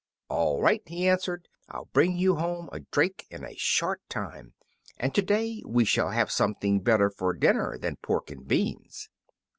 [0.29, 4.55] "All right," he answered, "I'll bring you home a drake in a short time,
[4.97, 9.09] and to day we shall have something better for dinner than pork and beans."